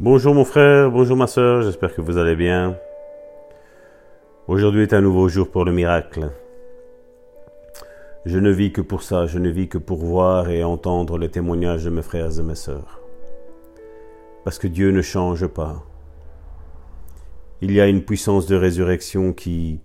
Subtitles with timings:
[0.00, 2.76] Bonjour mon frère, bonjour ma soeur, j'espère que vous allez bien.
[4.48, 6.30] Aujourd'hui est un nouveau jour pour le miracle.
[8.24, 11.30] Je ne vis que pour ça, je ne vis que pour voir et entendre les
[11.30, 13.00] témoignages de mes frères et mes sœurs.
[14.44, 15.84] Parce que Dieu ne change pas.
[17.60, 19.80] Il y a une puissance de résurrection qui,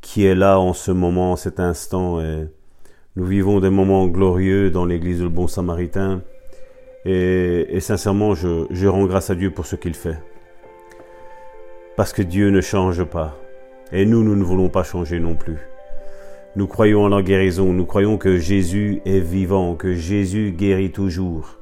[0.00, 2.48] qui est là en ce moment, en cet instant, et
[3.16, 6.22] nous vivons des moments glorieux dans l'église du Bon Samaritain.
[7.04, 10.18] Et, sincèrement, je, je rends grâce à Dieu pour ce qu'il fait.
[11.96, 13.36] Parce que Dieu ne change pas.
[13.92, 15.58] Et nous, nous ne voulons pas changer non plus.
[16.54, 21.58] Nous croyons en la guérison, nous croyons que Jésus est vivant, que Jésus guérit toujours.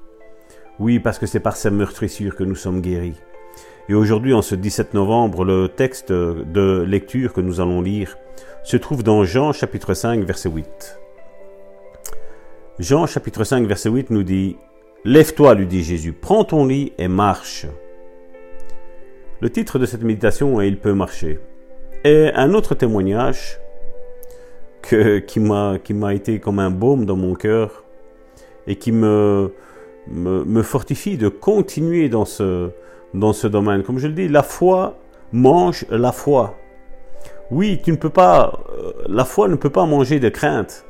[0.80, 3.20] Oui, parce que c'est par sa meurtrissure que nous sommes guéris.
[3.88, 8.16] Et aujourd'hui, en ce 17 novembre, le texte de lecture que nous allons lire
[8.62, 10.98] se trouve dans Jean chapitre 5, verset 8.
[12.78, 14.56] Jean chapitre 5, verset 8 nous dit
[15.04, 17.66] Lève-toi, lui dit Jésus, prends ton lit et marche.
[19.41, 21.41] Le titre de cette méditation est Il peut marcher.
[22.05, 23.58] Et un autre témoignage
[24.83, 27.84] qui m'a été comme un baume dans mon cœur
[28.66, 29.50] et qui me,
[30.62, 32.70] fortifie de continuer dans ce
[33.14, 33.82] dans ce domaine.
[33.82, 34.98] Comme je le dis, la foi
[35.32, 36.56] mange la foi.
[37.50, 40.84] Oui, tu ne peux pas, euh, la foi ne peut pas manger de crainte,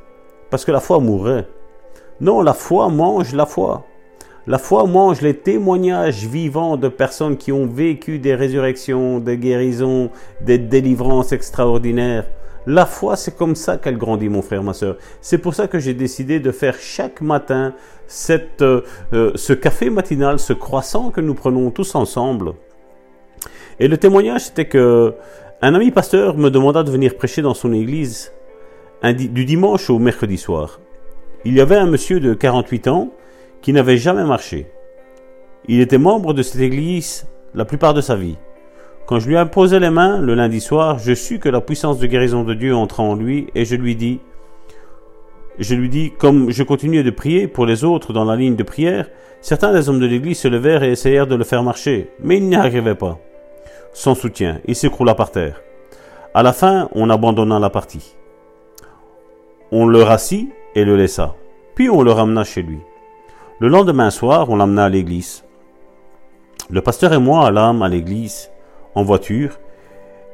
[0.50, 1.46] parce que la foi mourrait.
[2.20, 3.86] Non, la foi mange la foi.
[4.50, 10.10] La foi mange les témoignages vivants de personnes qui ont vécu des résurrections, des guérisons,
[10.40, 12.26] des délivrances extraordinaires.
[12.66, 14.96] La foi, c'est comme ça qu'elle grandit, mon frère, ma soeur.
[15.20, 17.74] C'est pour ça que j'ai décidé de faire chaque matin
[18.28, 18.80] euh,
[19.12, 22.54] euh, ce café matinal, ce croissant que nous prenons tous ensemble.
[23.78, 25.14] Et le témoignage, c'était que
[25.62, 28.32] un ami pasteur me demanda de venir prêcher dans son église
[29.04, 30.80] du dimanche au mercredi soir.
[31.44, 33.10] Il y avait un monsieur de 48 ans
[33.62, 34.66] qui n'avait jamais marché.
[35.68, 38.36] Il était membre de cette église la plupart de sa vie.
[39.06, 42.06] Quand je lui imposais les mains le lundi soir, je sus que la puissance de
[42.06, 44.20] guérison de Dieu entrait en lui et je lui dis,
[45.58, 48.62] je lui dis, comme je continuais de prier pour les autres dans la ligne de
[48.62, 49.10] prière,
[49.40, 52.46] certains des hommes de l'église se levèrent et essayèrent de le faire marcher, mais il
[52.46, 53.18] n'y arrivait pas.
[53.92, 55.60] Sans soutien, il s'écroula par terre.
[56.32, 58.16] À la fin, on abandonna la partie.
[59.72, 61.34] On le rassit et le laissa.
[61.74, 62.78] Puis on le ramena chez lui.
[63.60, 65.44] Le lendemain soir, on l'amena à l'église.
[66.70, 68.50] Le pasteur et moi allâmes à l'église
[68.94, 69.58] en voiture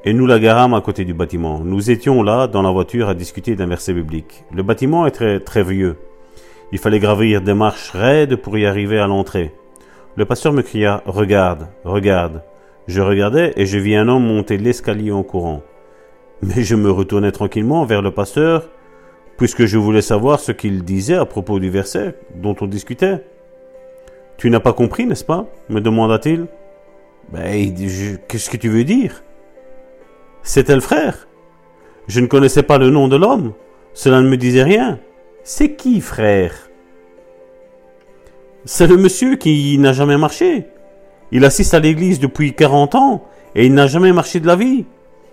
[0.05, 1.59] et nous la garâmes à côté du bâtiment.
[1.59, 4.45] Nous étions là, dans la voiture, à discuter d'un verset biblique.
[4.53, 5.97] Le bâtiment est très, très vieux.
[6.71, 9.53] Il fallait gravir des marches raides pour y arriver à l'entrée.
[10.15, 12.45] Le pasteur me cria Regarde, regarde.
[12.87, 15.63] Je regardais et je vis un homme monter l'escalier en courant.
[16.43, 18.69] Mais je me retournai tranquillement vers le pasteur
[19.37, 23.25] puisque je voulais savoir ce qu'il disait à propos du verset dont on discutait.
[24.37, 25.47] Tu n'as pas compris, n'est-ce pas?
[25.69, 26.47] me demanda-t-il.
[27.33, 27.75] Ben,
[28.29, 29.23] qu'est-ce que tu veux dire?
[30.43, 31.27] C'était le frère?
[32.07, 33.53] Je ne connaissais pas le nom de l'homme.
[33.95, 35.01] Cela ne me disait rien.
[35.43, 36.71] C'est qui, frère?
[38.65, 40.67] C'est le monsieur qui n'a jamais marché.
[41.33, 43.25] Il assiste à l'église depuis 40 ans
[43.55, 44.85] et il n'a jamais marché de la vie.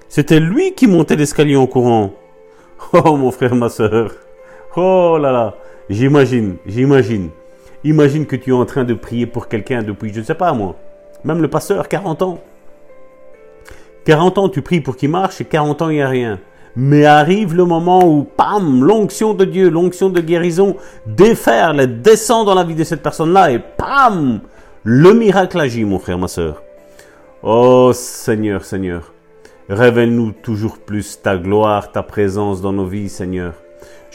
[0.07, 2.13] C'était lui qui montait l'escalier en courant.
[2.93, 4.11] Oh mon frère, ma soeur.
[4.75, 5.55] Oh là là.
[5.89, 7.29] J'imagine, j'imagine.
[7.83, 10.53] Imagine que tu es en train de prier pour quelqu'un depuis, je ne sais pas
[10.53, 10.75] moi,
[11.25, 12.39] même le pasteur, 40 ans.
[14.05, 16.39] 40 ans, tu pries pour qu'il marche et 40 ans, il n'y a rien.
[16.75, 22.55] Mais arrive le moment où, pam, l'onction de Dieu, l'onction de guérison déferle, descend dans
[22.55, 24.39] la vie de cette personne-là et pam,
[24.83, 26.63] le miracle agit, mon frère, ma soeur.
[27.43, 29.12] Oh Seigneur, Seigneur.
[29.69, 33.53] Révèle-nous toujours plus ta gloire, ta présence dans nos vies, Seigneur.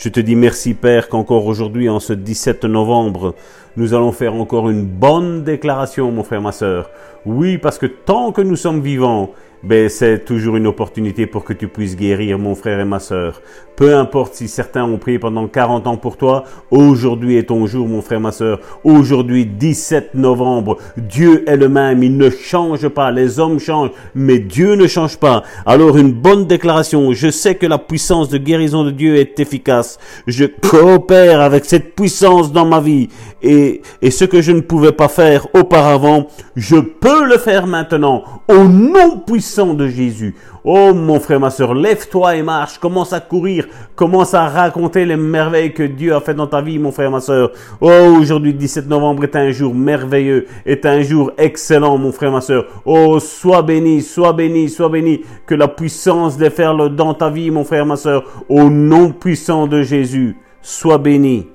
[0.01, 3.35] Je te dis merci, Père, qu'encore aujourd'hui, en ce 17 novembre,
[3.77, 6.89] nous allons faire encore une bonne déclaration, mon frère, ma sœur.
[7.27, 9.33] Oui, parce que tant que nous sommes vivants,
[9.65, 13.43] ben, c'est toujours une opportunité pour que tu puisses guérir mon frère et ma sœur.
[13.75, 17.89] Peu importe si certains ont prié pendant 40 ans pour toi, aujourd'hui est ton jour,
[17.89, 18.61] mon frère, ma sœur.
[18.85, 23.11] Aujourd'hui, 17 novembre, Dieu est le même, il ne change pas.
[23.11, 25.43] Les hommes changent, mais Dieu ne change pas.
[25.67, 29.88] Alors une bonne déclaration, je sais que la puissance de guérison de Dieu est efficace.
[30.27, 33.09] Je coopère avec cette puissance dans ma vie.
[33.43, 36.27] Et, et ce que je ne pouvais pas faire auparavant,
[36.57, 38.25] je peux le faire maintenant.
[38.49, 40.35] Au nom puissant de Jésus.
[40.71, 45.17] Oh mon frère, ma soeur, lève-toi et marche, commence à courir, commence à raconter les
[45.17, 47.53] merveilles que Dieu a fait dans ta vie, mon frère, ma soeur.
[47.81, 52.43] Oh, aujourd'hui, 17 novembre est un jour merveilleux, est un jour excellent, mon frère, ma
[52.43, 52.67] soeur.
[52.85, 57.65] Oh, sois béni, sois béni, sois béni, que la puissance déferle dans ta vie, mon
[57.65, 60.37] frère, ma soeur, au nom puissant Jésus.
[60.63, 61.49] Sois béni.